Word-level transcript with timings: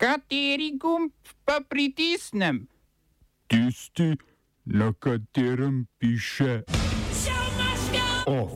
Kateri 0.00 0.78
gumb 0.80 1.12
pa 1.44 1.60
pritisnem? 1.68 2.64
Tisti, 3.46 4.16
na 4.64 4.92
katerem 4.96 5.86
piše 5.98 6.62
OF. 8.26 8.52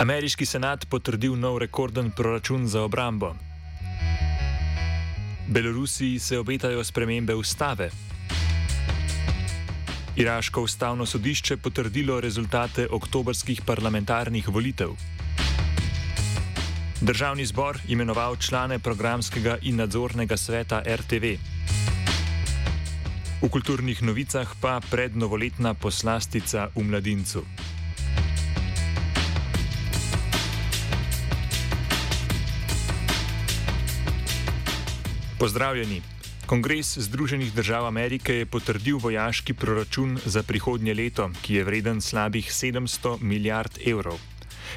Ameriški 0.00 0.46
senat 0.46 0.88
potrdil 0.88 1.36
nov 1.36 1.58
rekorden 1.58 2.08
proračun 2.16 2.64
za 2.66 2.80
obrambo. 2.82 3.34
Belorusiji 5.48 6.18
se 6.18 6.38
obetajo 6.38 6.84
spremembe 6.84 7.34
ustave. 7.34 7.90
Iraško 10.16 10.62
ustavno 10.62 11.06
sodišče 11.06 11.56
potrdilo 11.56 12.20
rezultate 12.20 12.88
oktobrskih 12.90 13.62
parlamentarnih 13.66 14.48
volitev. 14.48 15.17
Državni 17.00 17.46
zbor 17.46 17.78
imenoval 17.88 18.36
člane 18.36 18.78
programskega 18.78 19.58
in 19.62 19.76
nadzornega 19.76 20.36
sveta 20.36 20.82
RTV. 20.82 21.36
V 23.42 23.48
kulturnih 23.50 24.02
novicah 24.02 24.50
pa 24.60 24.80
prednovoletna 24.90 25.74
poslastica 25.74 26.68
v 26.74 26.82
mladincu. 26.82 27.44
Pozdravljeni. 35.38 36.02
Kongres 36.46 36.98
Združenih 36.98 37.54
držav 37.54 37.86
Amerike 37.86 38.34
je 38.34 38.46
potrdil 38.46 38.98
vojaški 38.98 39.54
proračun 39.54 40.18
za 40.24 40.42
prihodnje 40.42 40.94
leto, 40.94 41.30
ki 41.42 41.54
je 41.54 41.64
vreden 41.64 42.00
slabih 42.00 42.50
700 42.50 43.22
milijard 43.22 43.78
evrov. 43.86 44.18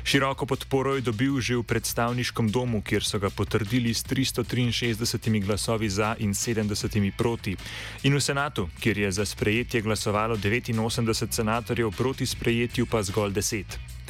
Široko 0.03 0.45
podporo 0.45 0.95
je 0.95 1.01
dobil 1.01 1.39
že 1.41 1.55
v 1.55 1.63
predstavniškem 1.63 2.49
domu, 2.51 2.81
kjer 2.81 3.03
so 3.03 3.19
ga 3.19 3.29
potrdili 3.29 3.93
s 3.93 4.03
363 4.03 5.45
glasovi 5.45 5.89
za 5.89 6.15
in 6.19 6.33
70 6.33 7.11
proti, 7.17 7.55
in 8.03 8.15
v 8.15 8.21
senatu, 8.21 8.69
kjer 8.79 8.97
je 8.97 9.11
za 9.11 9.25
sprejetje 9.25 9.81
glasovalo 9.81 10.35
89 10.35 11.31
senatorjev, 11.31 11.91
proti 11.91 12.25
sprejetju 12.25 12.85
pa 12.85 13.03
zgolj 13.03 13.31
10. 13.33 14.00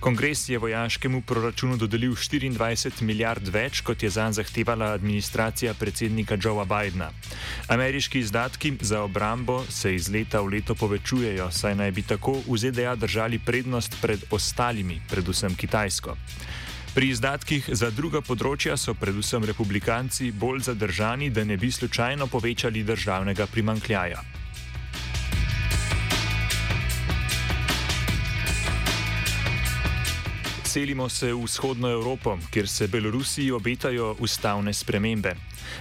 Kongres 0.00 0.48
je 0.48 0.58
vojaškemu 0.58 1.22
proračunu 1.22 1.76
dodelil 1.76 2.12
24 2.12 3.02
milijard 3.02 3.48
več, 3.48 3.80
kot 3.80 4.02
je 4.02 4.10
zanj 4.10 4.32
zahtevala 4.38 4.92
administracija 4.94 5.74
predsednika 5.74 6.38
Joea 6.44 6.64
Bidna. 6.64 7.10
Ameriški 7.68 8.18
izdatki 8.18 8.72
za 8.80 9.02
obrambo 9.02 9.64
se 9.68 9.94
iz 9.94 10.08
leta 10.08 10.40
v 10.40 10.54
leto 10.54 10.74
povečujejo, 10.74 11.50
saj 11.50 11.74
naj 11.74 11.90
bi 11.90 12.02
tako 12.02 12.38
v 12.46 12.58
ZDA 12.58 12.94
držali 12.94 13.38
prednost 13.38 13.98
pred 14.00 14.24
ostalimi, 14.30 15.02
predvsem 15.10 15.54
Kitajsko. 15.54 16.16
Pri 16.94 17.12
izdatkih 17.12 17.68
za 17.68 17.90
druga 17.90 18.22
področja 18.24 18.76
so 18.76 18.94
predvsem 18.94 19.44
republikanci 19.44 20.32
bolj 20.32 20.64
zadržani, 20.70 21.30
da 21.30 21.44
ne 21.44 21.56
bi 21.56 21.70
slučajno 21.70 22.26
povečali 22.26 22.82
državnega 22.82 23.46
primankljaja. 23.46 24.22
Selimo 30.78 31.08
se 31.08 31.32
v 31.34 31.42
vzhodno 31.42 31.88
Evropo, 31.90 32.38
kjer 32.50 32.68
se 32.68 32.86
Belorusiji 32.86 33.50
obetajo 33.50 34.16
ustavne 34.22 34.72
spremembe. 34.72 35.32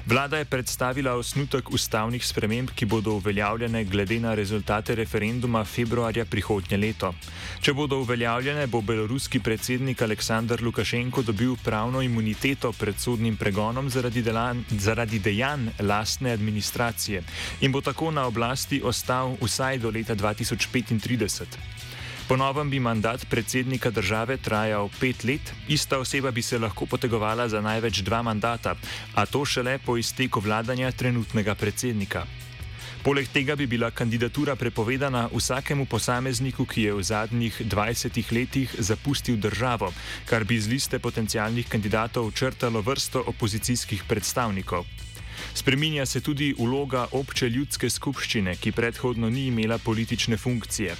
Vlada 0.05 0.37
je 0.37 0.45
predstavila 0.45 1.13
osnutek 1.13 1.69
ustavnih 1.69 2.25
sprememb, 2.25 2.71
ki 2.75 2.85
bodo 2.85 3.13
uveljavljene 3.21 3.83
glede 3.85 4.17
na 4.19 4.33
rezultate 4.33 4.95
referenduma 4.95 5.61
februarja 5.65 6.25
prihodnje 6.25 6.77
leto. 6.77 7.13
Če 7.61 7.73
bodo 7.77 8.01
uveljavljene, 8.01 8.65
bo 8.67 8.81
beloruski 8.81 9.39
predsednik 9.39 10.01
Aleksandr 10.01 10.63
Lukašenko 10.65 11.21
dobil 11.21 11.53
pravno 11.63 12.01
imuniteto 12.01 12.73
pred 12.73 12.97
sodnim 12.97 13.37
pregonom 13.37 13.89
zaradi, 13.93 14.25
delan, 14.25 14.65
zaradi 14.71 15.19
dejanj 15.19 15.69
lastne 15.79 16.33
administracije 16.33 17.21
in 17.61 17.71
bo 17.71 17.85
tako 17.85 18.09
na 18.11 18.25
oblasti 18.25 18.81
ostal 18.81 19.37
vsaj 19.41 19.77
do 19.77 19.93
leta 19.93 20.15
2035. 20.15 21.85
Ponovem 22.27 22.69
bi 22.69 22.79
mandat 22.79 23.23
predsednika 23.29 23.89
države 23.89 24.35
trajal 24.37 24.89
pet 24.99 25.23
let, 25.23 25.53
ista 25.67 25.99
oseba 25.99 26.31
bi 26.31 26.41
se 26.41 26.59
lahko 26.59 26.85
potegovala 26.85 27.47
za 27.49 27.61
največ 27.61 28.01
dva 28.03 28.21
mandata, 28.21 28.75
a 29.15 29.25
to 29.25 29.45
šele 29.45 29.77
po 29.85 29.97
izteku 29.97 30.39
vladanja 30.39 30.91
trenutnega 30.91 31.55
predsednika. 31.55 32.25
Poleg 33.03 33.31
tega 33.31 33.55
bi 33.55 33.67
bila 33.67 33.91
kandidatura 33.91 34.55
prepovedana 34.55 35.29
vsakemu 35.31 35.85
posamezniku, 35.85 36.65
ki 36.65 36.81
je 36.81 36.93
v 36.93 37.03
zadnjih 37.03 37.61
20 37.63 38.31
letih 38.35 38.75
zapustil 38.79 39.39
državo, 39.39 39.93
kar 40.25 40.43
bi 40.43 40.59
z 40.59 40.67
liste 40.67 40.99
potencijalnih 40.99 41.69
kandidatov 41.69 42.31
črtalo 42.35 42.81
vrsto 42.81 43.23
opozicijskih 43.27 44.03
predstavnikov. 44.03 44.83
Spreminja 45.53 46.05
se 46.05 46.21
tudi 46.21 46.53
vloga 46.57 47.07
obče 47.11 47.49
ljudske 47.49 47.89
skupščine, 47.89 48.55
ki 48.55 48.71
predhodno 48.71 49.29
ni 49.29 49.47
imela 49.47 49.77
politične 49.77 50.37
funkcije. 50.37 50.95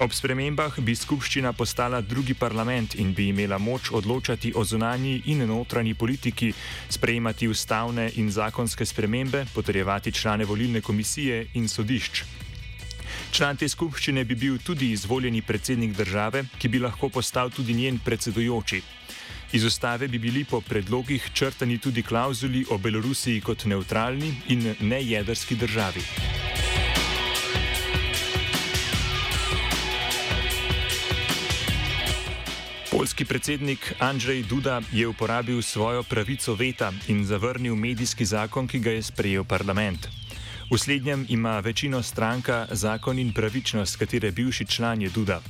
Ob 0.00 0.14
spremembah 0.16 0.78
bi 0.80 0.94
skupščina 0.96 1.52
postala 1.52 2.00
drugi 2.00 2.34
parlament 2.34 2.94
in 2.94 3.12
bi 3.14 3.28
imela 3.28 3.58
moč 3.58 3.90
odločati 3.92 4.52
o 4.56 4.64
zunanji 4.64 5.22
in 5.26 5.44
notranji 5.46 5.94
politiki, 5.94 6.52
sprejemati 6.88 7.48
ustavne 7.48 8.10
in 8.16 8.30
zakonske 8.30 8.86
spremembe, 8.86 9.44
potrjevati 9.54 10.12
člane 10.12 10.44
volilne 10.44 10.80
komisije 10.80 11.46
in 11.54 11.68
sodišč. 11.68 12.24
Član 13.30 13.56
te 13.56 13.68
skupščine 13.68 14.24
bi 14.24 14.34
bil 14.34 14.56
tudi 14.58 14.90
izvoljeni 14.90 15.42
predsednik 15.42 15.92
države, 15.96 16.44
ki 16.58 16.68
bi 16.68 16.80
lahko 16.82 17.08
postal 17.08 17.50
tudi 17.50 17.74
njen 17.74 17.98
predsedujoči. 18.04 18.82
Iz 19.52 19.64
ustave 19.64 20.08
bi 20.08 20.18
bili 20.18 20.44
po 20.44 20.60
predlogih 20.60 21.30
črtani 21.34 21.78
tudi 21.78 22.02
klauzuli 22.02 22.64
o 22.70 22.78
Belorusiji 22.78 23.40
kot 23.40 23.64
neutralni 23.64 24.34
in 24.48 24.74
nejedrski 24.80 25.56
državi. 25.56 26.00
Polski 32.90 33.24
predsednik 33.24 33.94
Andrzej 33.98 34.42
Duda 34.42 34.82
je 34.92 35.08
uporabil 35.08 35.62
svojo 35.62 36.02
pravico 36.02 36.54
veta 36.54 36.92
in 37.08 37.24
zavrnil 37.24 37.74
medijski 37.74 38.24
zakon, 38.24 38.68
ki 38.68 38.78
ga 38.78 38.90
je 38.90 39.02
sprejel 39.02 39.44
parlament. 39.44 40.08
V 40.70 40.78
slednjem 40.78 41.26
ima 41.28 41.60
večino 41.60 42.02
stranka 42.02 42.66
Zakon 42.70 43.18
in 43.18 43.32
pravičnost, 43.32 43.96
katere 43.96 44.30
bivši 44.30 44.66
član 44.66 45.02
je 45.02 45.08
Duda. 45.08 45.40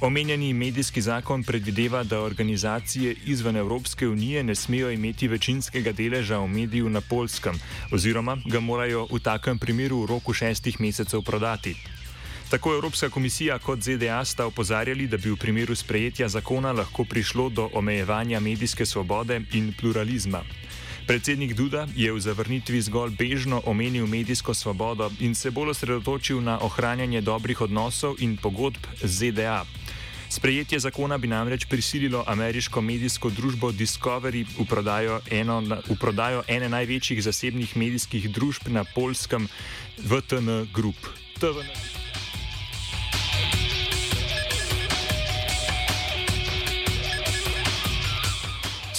Omenjeni 0.00 0.52
medijski 0.52 1.00
zakon 1.00 1.42
predvideva, 1.44 2.02
da 2.02 2.20
organizacije 2.20 3.14
izven 3.26 3.56
Evropske 3.56 4.08
unije 4.08 4.42
ne 4.42 4.54
smejo 4.54 4.90
imeti 4.90 5.28
večinskega 5.28 5.92
deleža 5.92 6.38
v 6.38 6.48
mediju 6.48 6.90
na 6.90 7.00
polskem, 7.00 7.60
oziroma 7.92 8.36
ga 8.46 8.60
morajo 8.60 9.06
v 9.12 9.18
takem 9.18 9.58
primeru 9.58 10.02
v 10.02 10.06
roku 10.06 10.32
šestih 10.32 10.80
mesecev 10.80 11.22
prodati. 11.22 11.76
Tako 12.50 12.74
Evropska 12.74 13.08
komisija 13.10 13.58
kot 13.58 13.80
ZDA 13.82 14.24
sta 14.24 14.46
opozarjali, 14.46 15.06
da 15.06 15.16
bi 15.16 15.30
v 15.30 15.36
primeru 15.36 15.74
sprejetja 15.74 16.28
zakona 16.28 16.72
lahko 16.72 17.04
prišlo 17.04 17.48
do 17.48 17.70
omejevanja 17.74 18.40
medijske 18.40 18.86
svobode 18.86 19.40
in 19.52 19.72
pluralizma. 19.80 20.42
Predsednik 21.10 21.58
Duda 21.58 21.90
je 21.90 22.06
v 22.06 22.20
zavrnitvi 22.22 22.78
zgolj 22.86 23.18
bežno 23.18 23.58
omenil 23.66 24.06
medijsko 24.06 24.54
svobodo 24.54 25.10
in 25.18 25.34
se 25.34 25.50
bolj 25.50 25.74
osredotočil 25.74 26.38
na 26.38 26.62
ohranjanje 26.62 27.18
dobrih 27.20 27.60
odnosov 27.66 28.22
in 28.22 28.36
pogodb 28.38 28.78
z 29.02 29.34
ZDA. 29.34 29.66
Sprejetje 30.30 30.78
zakona 30.78 31.18
bi 31.18 31.26
namreč 31.26 31.66
prisililo 31.66 32.22
ameriško 32.26 32.78
medijsko 32.80 33.30
družbo 33.30 33.72
Discovery 33.74 34.46
v 34.54 34.62
prodajo, 34.70 35.18
eno, 35.30 35.58
v 35.90 35.98
prodajo 35.98 36.46
ene 36.46 36.68
največjih 36.70 37.18
zasebnih 37.18 37.74
medijskih 37.76 38.30
družb 38.30 38.70
na 38.70 38.86
polskem 38.86 39.50
VTN 39.98 40.70
Group. 40.70 41.10
TVN. 41.42 41.99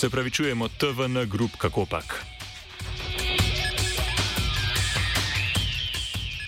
Se 0.02 0.10
pravi, 0.10 0.32
čujemo 0.32 0.68
TVN 0.68 1.30
Group, 1.30 1.52
kako 1.62 1.86
pak. 1.86 2.26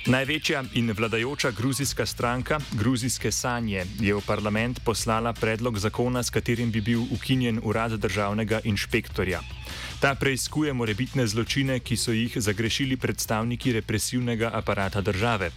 Največja 0.06 0.64
in 0.74 0.90
vladajoča 0.92 1.52
gruzijska 1.52 2.06
stranka, 2.06 2.58
Gruzijske 2.72 3.32
sanje, 3.32 3.86
je 4.00 4.16
v 4.16 4.22
parlament 4.26 4.82
poslala 4.86 5.34
predlog 5.34 5.78
zakona, 5.78 6.24
s 6.24 6.34
katerim 6.34 6.72
bi 6.72 6.82
bil 6.82 7.06
ukinjen 7.14 7.60
urad 7.64 7.92
državnega 7.92 8.60
inšpektorja. 8.64 9.40
Ta 10.04 10.20
preizkuje 10.20 10.74
morebitne 10.76 11.24
zločine, 11.24 11.80
ki 11.80 11.96
so 11.96 12.12
jih 12.12 12.34
zagrešili 12.36 12.98
predstavniki 13.00 13.72
represivnega 13.72 14.50
aparata 14.52 15.00
države. 15.00 15.48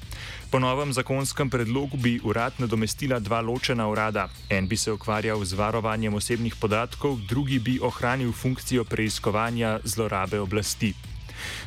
Po 0.55 0.63
novem 0.63 0.93
zakonskem 0.95 1.51
predlogu 1.51 1.99
bi 1.99 2.21
urad 2.23 2.55
nadomestila 2.63 3.19
dva 3.19 3.41
ločena 3.43 3.89
urada. 3.91 4.29
En 4.47 4.69
bi 4.71 4.77
se 4.79 4.93
ukvarjal 4.93 5.43
z 5.45 5.59
varovanjem 5.59 6.15
osebnih 6.15 6.55
podatkov, 6.63 7.19
drugi 7.27 7.59
bi 7.59 7.81
ohranil 7.83 8.31
funkcijo 8.33 8.85
preiskovanja 8.85 9.81
zlorabe 9.83 10.39
oblasti. 10.39 10.95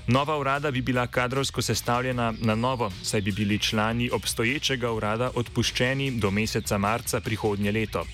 Nova 0.08 0.40
urada 0.40 0.72
bi 0.72 0.82
bila 0.82 1.08
kadrovsko 1.08 1.62
sestavljena 1.62 2.34
na 2.40 2.56
novo, 2.56 2.92
saj 3.04 3.22
bi 3.22 3.32
bili 3.32 3.60
člani 3.60 4.10
obstoječega 4.10 4.92
urada 4.92 5.32
odpuščeni 5.36 6.12
do 6.12 6.32
meseca 6.32 6.78
marca 6.78 7.20
prihodnje 7.20 7.72
leto. 7.72 8.06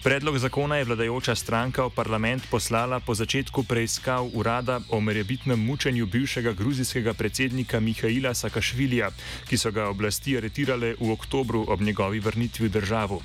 Predlog 0.00 0.38
zakona 0.38 0.76
je 0.76 0.84
vladajoča 0.84 1.34
stranka 1.34 1.84
v 1.84 1.92
parlament 1.92 2.42
poslala 2.50 3.00
po 3.04 3.12
začetku 3.14 3.68
preiskav 3.68 4.30
urada 4.32 4.80
o 4.88 5.00
merebitnem 5.00 5.60
mučenju 5.60 6.06
bivšega 6.06 6.52
gruzijskega 6.56 7.12
predsednika 7.14 7.80
Mihajla 7.80 8.32
Sakašvilija, 8.34 9.10
ki 9.44 9.58
so 9.60 9.68
ga 9.70 9.90
oblasti 9.92 10.38
aretirale 10.40 10.94
v 10.96 11.12
oktobru 11.12 11.66
ob 11.68 11.84
njegovi 11.84 12.20
vrnitvi 12.20 12.68
v 12.68 12.72
državo. 12.72 13.20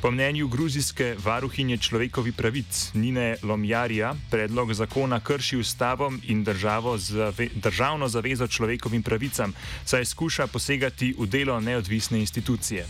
Po 0.00 0.10
mnenju 0.10 0.48
gruzijske 0.48 1.16
varuhinje 1.20 1.76
človekovih 1.76 2.34
pravic 2.34 2.90
Nine 2.94 3.36
Lomjarja, 3.42 4.14
predlog 4.30 4.72
zakona 4.72 5.20
krši 5.20 5.56
ustavo 5.56 6.12
in 6.32 6.46
zave, 6.96 7.48
državno 7.54 8.08
zavezo 8.08 8.46
človekovim 8.46 9.02
pravicam, 9.02 9.52
saj 9.84 10.04
skuša 10.04 10.46
posegati 10.46 11.14
v 11.18 11.26
delo 11.26 11.60
neodvisne 11.60 12.20
institucije. 12.20 12.86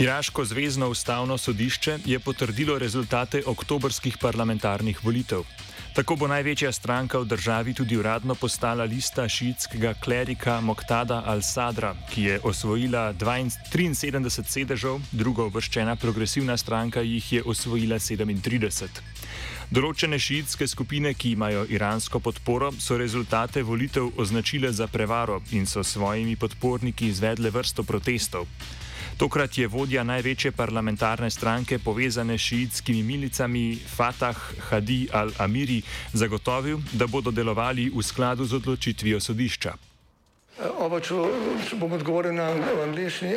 Iraško 0.00 0.44
zvezdno 0.44 0.88
ustavno 0.88 1.38
sodišče 1.38 1.98
je 2.06 2.18
potrdilo 2.18 2.78
rezultate 2.78 3.42
oktobrskih 3.46 4.16
parlamentarnih 4.18 5.04
volitev. 5.04 5.42
Tako 5.94 6.16
bo 6.16 6.26
največja 6.26 6.72
stranka 6.72 7.18
v 7.18 7.28
državi 7.28 7.74
tudi 7.74 7.98
uradno 8.00 8.34
postala 8.34 8.84
lista 8.84 9.28
šiitskega 9.28 9.92
klerika 10.00 10.60
Moktada 10.60 11.20
al-Sadra, 11.26 11.92
ki 12.10 12.22
je 12.22 12.40
osvojila 12.40 13.12
73 13.12 14.48
sedežev, 14.48 15.00
druga 15.12 15.44
uvrščena 15.44 15.96
progresivna 15.96 16.56
stranka 16.56 17.00
jih 17.00 17.32
je 17.32 17.42
osvojila 17.44 17.98
37. 17.98 18.88
Določene 19.70 20.18
šiitske 20.18 20.66
skupine, 20.66 21.12
ki 21.14 21.36
imajo 21.36 21.66
iransko 21.68 22.20
podporo, 22.20 22.72
so 22.72 22.96
rezultate 22.96 23.62
volitev 23.62 24.08
označile 24.16 24.72
za 24.72 24.86
prevaro 24.86 25.42
in 25.52 25.66
so 25.66 25.84
svojimi 25.84 26.36
podporniki 26.36 27.12
izvedle 27.12 27.50
vrsto 27.50 27.84
protestov. 27.84 28.48
Tokrat 29.20 29.52
je 29.58 29.68
vodja 29.68 30.00
največje 30.00 30.48
parlamentarne 30.56 31.28
stranke 31.30 31.76
povezane 31.78 32.38
s 32.38 32.40
šiitskimi 32.40 33.02
milicami 33.02 33.76
Fatah 33.76 34.36
Hadi 34.70 35.08
al-Amiri 35.12 35.82
zagotovil, 36.12 36.80
da 36.92 37.04
bodo 37.06 37.28
delovali 37.30 37.90
v 37.92 38.00
skladu 38.00 38.48
z 38.48 38.56
odločitvijo 38.56 39.20
sodišča. 39.20 39.74
Oba, 40.80 41.02
če, 41.04 41.20
če 41.68 41.76
bom 41.76 41.92
odgovoril 41.92 42.32
na 42.32 42.48
angliški. 42.86 43.36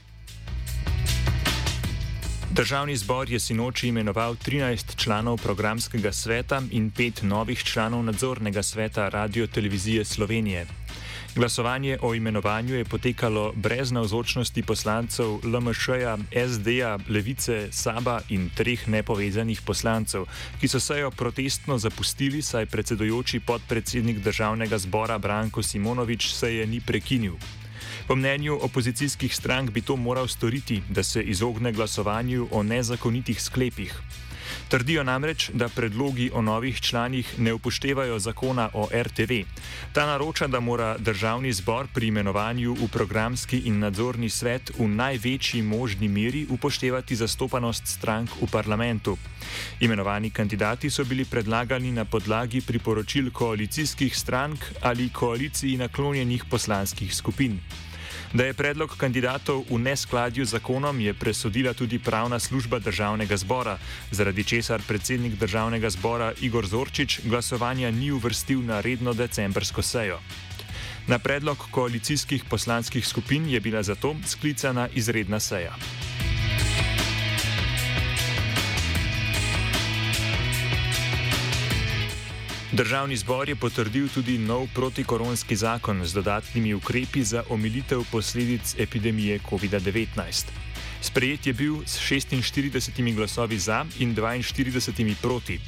Državni 2.51 2.97
zbor 2.97 3.29
je 3.29 3.39
sinoči 3.39 3.87
imenoval 3.87 4.35
13 4.35 4.95
članov 4.95 5.37
programskega 5.37 6.11
sveta 6.11 6.61
in 6.71 6.91
5 6.91 7.23
novih 7.23 7.63
članov 7.63 8.03
nadzornega 8.03 8.63
sveta 8.63 9.09
Radio 9.09 9.47
Televizije 9.47 10.05
Slovenije. 10.05 10.65
Glasovanje 11.35 11.97
o 12.01 12.15
imenovanju 12.15 12.75
je 12.75 12.85
potekalo 12.85 13.53
brez 13.55 13.91
navzočnosti 13.91 14.63
poslancev 14.63 15.39
LMŠ-ja, 15.43 16.17
SD-ja, 16.47 16.99
Levice, 17.09 17.67
Saba 17.71 18.19
in 18.29 18.49
treh 18.55 18.87
nepovezanih 18.87 19.61
poslancev, 19.61 20.25
ki 20.59 20.67
so 20.67 20.79
sejo 20.79 21.11
protestno 21.11 21.77
zapustili, 21.77 22.41
saj 22.41 22.65
predsedujoči 22.65 23.39
podpredsednik 23.39 24.19
državnega 24.19 24.77
zbora 24.77 25.17
Branko 25.17 25.63
Simonovič 25.63 26.33
se 26.33 26.55
je 26.55 26.67
ni 26.67 26.81
prekinil. 26.81 27.33
Po 28.07 28.15
mnenju 28.15 28.59
opozicijskih 28.61 29.35
strank 29.35 29.71
bi 29.71 29.81
to 29.81 29.95
moral 29.95 30.27
storiti, 30.27 30.81
da 30.89 31.03
se 31.03 31.23
izogne 31.23 31.71
glasovanju 31.71 32.47
o 32.51 32.63
nezakonitih 32.63 33.41
sklepih. 33.41 34.01
Trdijo 34.71 35.03
namreč, 35.03 35.49
da 35.53 35.67
predlogi 35.69 36.29
o 36.33 36.41
novih 36.41 36.81
članih 36.81 37.39
ne 37.39 37.53
upoštevajo 37.53 38.19
zakona 38.19 38.69
o 38.73 38.87
RTV. 38.93 39.41
Ta 39.93 40.05
naroča, 40.05 40.47
da 40.47 40.59
mora 40.59 40.97
državni 40.97 41.51
zbor 41.53 41.87
pri 41.93 42.07
imenovanju 42.07 42.77
v 42.79 42.87
programski 42.87 43.59
in 43.65 43.79
nadzorni 43.79 44.29
svet 44.29 44.71
v 44.79 44.87
največji 44.87 45.61
možni 45.61 46.07
meri 46.07 46.45
upoštevati 46.49 47.15
zastopanost 47.15 47.87
strank 47.87 48.29
v 48.41 48.47
parlamentu. 48.51 49.17
Imenovani 49.79 50.29
kandidati 50.29 50.89
so 50.89 51.03
bili 51.03 51.25
predlagani 51.25 51.91
na 51.91 52.05
podlagi 52.05 52.61
priporočil 52.61 53.31
koalicijskih 53.31 54.17
strank 54.17 54.59
ali 54.81 55.09
koaliciji 55.09 55.77
naklonjenih 55.77 56.45
poslanskih 56.49 57.15
skupin. 57.15 57.59
Da 58.33 58.45
je 58.47 58.53
predlog 58.53 58.95
kandidatov 58.97 59.65
v 59.67 59.75
neskladju 59.75 60.45
z 60.45 60.55
zakonom, 60.55 60.99
je 60.99 61.11
presodila 61.13 61.73
tudi 61.73 61.99
pravna 61.99 62.39
služba 62.39 62.79
državnega 62.79 63.37
zbora, 63.37 63.75
zaradi 64.11 64.43
česar 64.43 64.81
predsednik 64.87 65.35
državnega 65.35 65.89
zbora 65.89 66.31
Igor 66.41 66.65
Zorčič 66.65 67.19
glasovanja 67.27 67.91
ni 67.91 68.11
uvrstil 68.11 68.63
na 68.63 68.79
redno 68.81 69.13
decembrsko 69.13 69.81
sejo. 69.81 70.19
Na 71.07 71.19
predlog 71.19 71.57
koalicijskih 71.71 72.43
poslanskih 72.47 73.07
skupin 73.07 73.49
je 73.49 73.59
bila 73.59 73.83
zato 73.83 74.15
sklicana 74.25 74.87
izredna 74.95 75.39
seja. 75.39 75.75
Državni 82.71 83.17
zbor 83.17 83.49
je 83.49 83.55
potrdil 83.55 84.07
tudi 84.07 84.37
nov 84.37 84.67
protikoronski 84.71 85.55
zakon 85.55 86.05
z 86.07 86.13
dodatnimi 86.13 86.73
ukrepi 86.73 87.23
za 87.23 87.43
omilitev 87.49 88.03
posledic 88.11 88.75
epidemije 88.79 89.39
COVID-19. 89.49 90.07
Sprejet 91.01 91.47
je 91.47 91.53
bil 91.53 91.83
s 91.85 91.99
46 91.99 93.15
glasovi 93.15 93.59
za 93.59 93.85
in 93.99 94.15
42 94.15 95.15
proti. 95.21 95.59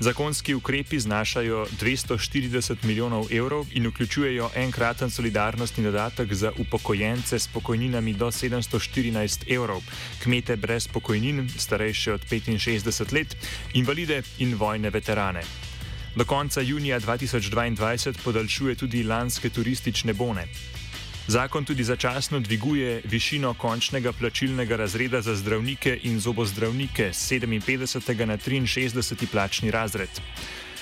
Zakonski 0.00 0.54
ukrepi 0.54 1.00
znašajo 1.00 1.66
240 1.80 2.84
milijonov 2.84 3.32
evrov 3.32 3.66
in 3.72 3.86
vključujejo 3.86 4.50
enkraten 4.54 5.10
solidarnostni 5.10 5.84
dodatek 5.84 6.34
za 6.34 6.52
upokojence 6.58 7.38
s 7.38 7.48
pokojninami 7.48 8.12
do 8.12 8.26
714 8.26 9.54
evrov, 9.54 9.80
kmete 10.22 10.56
brez 10.56 10.88
pokojnin, 10.88 11.48
starejše 11.58 12.12
od 12.12 12.20
65 12.20 13.12
let, 13.12 13.36
invalide 13.74 14.22
in 14.38 14.54
vojne 14.54 14.90
veterane. 14.90 15.71
Do 16.16 16.24
konca 16.24 16.60
junija 16.60 17.00
2022 17.00 18.14
podaljšuje 18.24 18.74
tudi 18.74 19.02
lanske 19.02 19.48
turistične 19.50 20.12
bone. 20.12 20.46
Zakon 21.26 21.64
tudi 21.64 21.84
začasno 21.84 22.40
dviguje 22.40 23.02
višino 23.04 23.54
končnega 23.54 24.12
plačilnega 24.12 24.76
razreda 24.76 25.20
za 25.22 25.34
zdravnike 25.34 26.00
in 26.02 26.20
zobozdravnike 26.20 27.12
z 27.12 27.32
57. 27.40 28.26
na 28.26 28.36
63. 28.36 29.26
plačni 29.32 29.70
razred. 29.70 30.10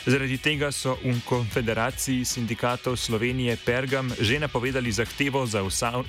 Zaradi 0.07 0.39
tega 0.39 0.73
so 0.73 0.97
v 1.05 1.21
Konfederaciji 1.25 2.25
sindikatov 2.25 2.97
Slovenije 2.97 3.57
Pergam 3.65 4.11
že 4.21 4.39
napovedali 4.41 4.93
zahtevo 4.93 5.47
za 5.47 5.63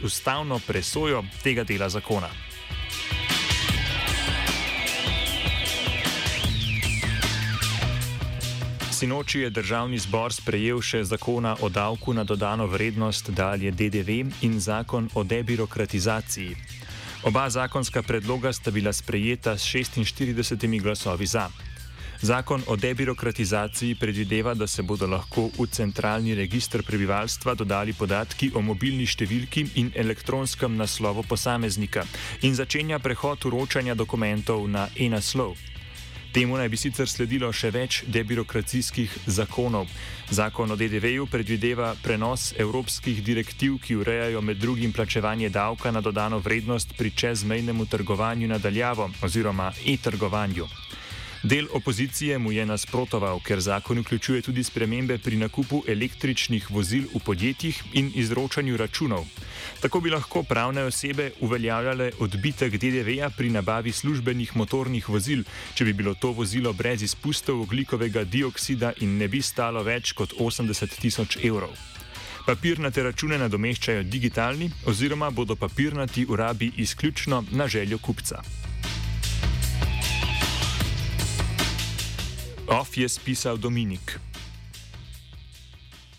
ustavno 0.04 0.60
presojo 0.68 1.24
tega 1.44 1.64
dela 1.64 1.90
zakona. 1.90 2.30
Sinoči 9.02 9.40
je 9.40 9.50
državni 9.50 9.98
zbor 9.98 10.30
sprejel 10.30 10.78
še 10.86 11.00
zakona 11.10 11.56
o 11.66 11.70
davku 11.74 12.14
na 12.14 12.22
dodano 12.24 12.68
vrednost, 12.70 13.32
dalje 13.34 13.72
DDV 13.74 14.46
in 14.46 14.60
zakon 14.62 15.08
o 15.18 15.24
debirokratizaciji. 15.26 16.52
Oba 17.26 17.48
zakonska 17.50 18.04
predloga 18.06 18.52
sta 18.54 18.70
bila 18.70 18.94
sprejeta 18.94 19.56
s 19.58 19.66
46 19.74 20.82
glasovi 20.82 21.26
za. 21.26 21.48
Zakon 22.22 22.62
o 22.68 22.78
debirokratizaciji 22.78 23.98
predvideva, 23.98 24.54
da 24.54 24.68
se 24.68 24.86
bodo 24.86 25.10
lahko 25.10 25.50
v 25.58 25.66
centralni 25.66 26.38
registr 26.38 26.86
prebivalstva 26.86 27.58
dodali 27.58 27.98
podatki 27.98 28.52
o 28.54 28.62
mobilni 28.62 29.10
številki 29.10 29.66
in 29.82 29.90
elektronskem 29.98 30.78
naslovu 30.78 31.26
posameznika 31.26 32.06
in 32.46 32.54
začenja 32.54 33.02
prehod 33.02 33.50
uročanja 33.50 33.98
dokumentov 33.98 34.70
na 34.70 34.92
e-naslov. 34.94 35.58
Temu 36.32 36.58
naj 36.58 36.70
bi 36.72 36.78
sicer 36.80 37.10
sledilo 37.12 37.50
še 37.52 37.74
več 37.76 38.04
debirokracijskih 38.08 39.16
zakonov. 39.28 39.90
Zakon 40.32 40.72
o 40.72 40.78
DDV-ju 40.80 41.26
predvideva 41.28 41.90
prenos 42.00 42.54
evropskih 42.56 43.20
direktiv, 43.20 43.76
ki 43.84 43.98
urejajo 44.00 44.40
med 44.42 44.62
drugim 44.64 44.94
plačevanje 44.96 45.50
davka 45.52 45.92
na 45.92 46.00
dodano 46.00 46.40
vrednost 46.40 46.96
pri 46.96 47.12
čezmejnem 47.12 47.84
trgovanju 47.86 48.48
nadaljavo 48.48 49.10
oziroma 49.28 49.74
e-trgovanju. 49.84 50.70
Del 51.44 51.68
opozicije 51.74 52.38
mu 52.38 52.52
je 52.52 52.66
nasprotoval, 52.66 53.40
ker 53.42 53.60
zakon 53.60 54.00
vključuje 54.00 54.42
tudi 54.42 54.64
spremembe 54.64 55.18
pri 55.18 55.38
nakupu 55.42 55.82
električnih 55.88 56.70
vozil 56.72 57.08
v 57.16 57.20
podjetjih 57.26 57.82
in 57.94 58.12
izročanju 58.16 58.78
računov. 58.78 59.26
Tako 59.82 60.00
bi 60.00 60.10
lahko 60.10 60.44
pravne 60.44 60.84
osebe 60.84 61.32
uveljavljale 61.40 62.12
odbitek 62.20 62.78
DDV-ja 62.78 63.30
pri 63.30 63.50
nabavi 63.50 63.92
službenih 63.92 64.56
motornih 64.56 65.10
vozil, 65.10 65.44
če 65.74 65.86
bi 65.86 65.94
bilo 65.94 66.14
to 66.14 66.32
vozilo 66.32 66.74
brez 66.74 67.02
izpustov 67.02 67.62
oglikovega 67.62 68.24
dioksida 68.24 68.94
in 69.02 69.18
ne 69.18 69.28
bi 69.28 69.42
stalo 69.42 69.84
več 69.84 70.14
kot 70.14 70.38
80 70.38 71.00
tisoč 71.02 71.38
evrov. 71.44 71.74
Papirnate 72.46 73.04
račune 73.04 73.38
nadomeščajo 73.38 74.04
digitalni, 74.04 74.70
oziroma 74.86 75.30
bodo 75.30 75.56
papirnati 75.56 76.26
urabi 76.30 76.72
izključno 76.78 77.46
na 77.52 77.68
željo 77.68 77.98
kupca. 77.98 78.42
Off 82.72 82.98
je 82.98 83.10
spisal 83.10 83.58
Dominik. 83.58 84.31